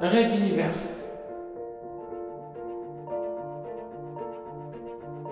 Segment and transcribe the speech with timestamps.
[0.00, 0.90] Red Universe.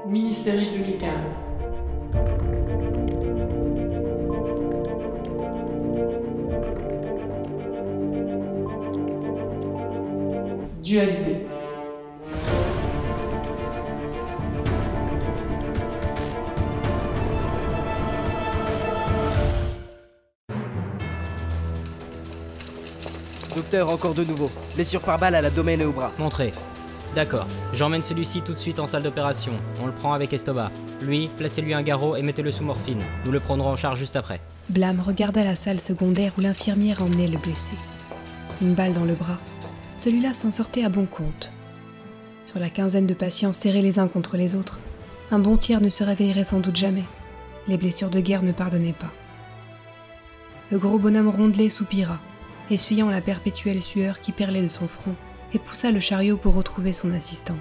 [0.09, 1.13] Mini-série 2015.
[10.83, 11.47] Dualité.
[23.57, 24.51] Docteur, encore de nouveau.
[24.75, 26.13] Blessure par balle à la domaine et au bras.
[26.19, 26.53] Montrez.
[27.15, 27.47] D'accord.
[27.73, 29.55] J'emmène celui-ci tout de suite en salle d'opération.
[29.83, 30.71] On le prend avec Estoba.
[31.01, 33.03] Lui, placez-lui un garrot et mettez-le sous morphine.
[33.25, 34.43] Nous le prendrons en charge juste après.
[34.69, 37.73] Blam regarda la salle secondaire où l'infirmière emmenait le blessé.
[38.61, 39.39] Une balle dans le bras.
[39.99, 41.51] Celui-là s'en sortait à bon compte.
[42.45, 44.81] Sur la quinzaine de patients serrés les uns contre les autres,
[45.31, 47.05] un bon tiers ne se réveillerait sans doute jamais.
[47.69, 49.13] Les blessures de guerre ne pardonnaient pas.
[50.71, 52.19] Le gros bonhomme rondelé soupira,
[52.71, 55.15] essuyant la perpétuelle sueur qui perlait de son front,
[55.55, 57.57] et poussa le chariot pour retrouver son assistant.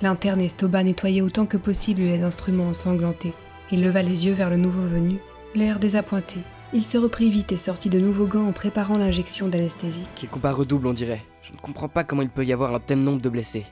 [0.00, 3.34] L'interne Estoba nettoyait autant que possible les instruments ensanglantés.
[3.70, 5.18] Il leva les yeux vers le nouveau venu,
[5.54, 6.40] l'air désappointé.
[6.74, 10.02] Il se reprit vite et sortit de nouveaux gants en préparant l'injection d'anesthésie.
[10.16, 11.22] Quel combat redouble, on dirait.
[11.42, 13.66] Je ne comprends pas comment il peut y avoir un tel nombre de blessés.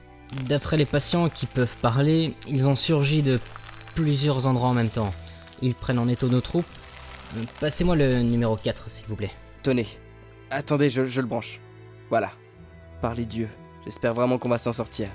[0.47, 3.41] D'après les patients qui peuvent parler, ils ont surgi de
[3.95, 5.11] plusieurs endroits en même temps.
[5.63, 6.67] Ils prennent en étau nos troupes.
[7.59, 9.33] Passez-moi le numéro 4, s'il vous plaît.
[9.63, 9.87] Tenez.
[10.51, 11.61] Attendez, je, je le branche.
[12.09, 12.33] Voilà.
[13.01, 13.49] Par les dieux.
[13.85, 15.09] J'espère vraiment qu'on va s'en sortir.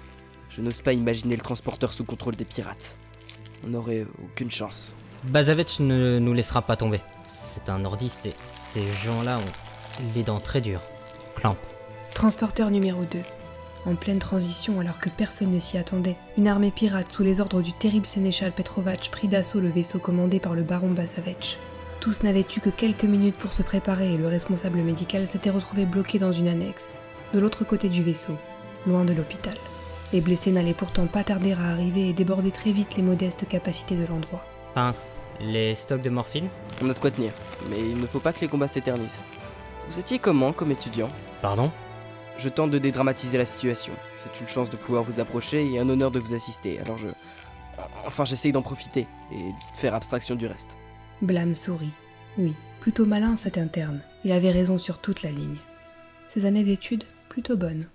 [0.49, 2.95] Je n'ose pas imaginer le transporteur sous contrôle des pirates.
[3.65, 4.95] On n'aurait aucune chance.
[5.25, 7.01] Bazavech ne nous laissera pas tomber.
[7.27, 10.81] C'est un nordiste et ces gens-là ont les dents très dures.
[11.35, 11.57] Clamp.
[12.13, 13.19] Transporteur numéro 2.
[13.85, 17.61] En pleine transition alors que personne ne s'y attendait, une armée pirate sous les ordres
[17.61, 21.59] du terrible sénéchal Petrovac prit d'assaut le vaisseau commandé par le baron Bazavech.
[21.99, 25.85] Tous n'avaient eu que quelques minutes pour se préparer et le responsable médical s'était retrouvé
[25.85, 26.93] bloqué dans une annexe,
[27.33, 28.37] de l'autre côté du vaisseau,
[28.85, 29.55] loin de l'hôpital.
[30.13, 33.95] Les blessés n'allaient pourtant pas tarder à arriver et déborder très vite les modestes capacités
[33.95, 34.45] de l'endroit.
[34.73, 35.15] Pince.
[35.41, 36.47] Les stocks de morphine
[36.81, 37.33] On a de quoi tenir.
[37.69, 39.21] Mais il ne faut pas que les combats s'éternisent.
[39.89, 41.09] Vous étiez comment comme étudiant?
[41.41, 41.71] Pardon?
[42.37, 43.93] Je tente de dédramatiser la situation.
[44.15, 46.79] C'est une chance de pouvoir vous approcher et un honneur de vous assister.
[46.79, 47.07] Alors je.
[48.05, 50.77] Enfin, j'essaye d'en profiter et de faire abstraction du reste.
[51.21, 51.91] Blâme sourit.
[52.37, 54.01] Oui, plutôt malin cet interne.
[54.23, 55.57] Il avait raison sur toute la ligne.
[56.27, 57.87] Ses années d'études, plutôt bonnes,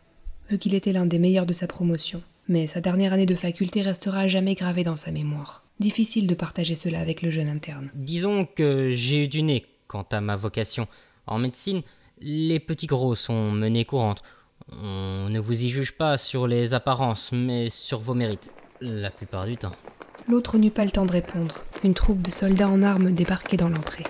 [0.48, 2.22] vu qu'il était l'un des meilleurs de sa promotion.
[2.48, 5.64] Mais sa dernière année de faculté restera à jamais gravée dans sa mémoire.
[5.78, 7.90] Difficile de partager cela avec le jeune interne.
[7.94, 10.88] Disons que j'ai eu du nez quant à ma vocation.
[11.26, 11.82] En médecine,
[12.20, 14.22] les petits gros sont menés courantes.
[14.72, 18.50] On ne vous y juge pas sur les apparences, mais sur vos mérites.
[18.80, 19.74] La plupart du temps.
[20.28, 21.54] L'autre n'eut pas le temps de répondre.
[21.82, 24.04] Une troupe de soldats en armes débarquait dans l'entrée.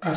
[0.00, 0.12] À.